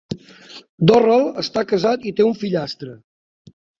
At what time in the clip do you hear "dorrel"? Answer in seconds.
0.91-1.27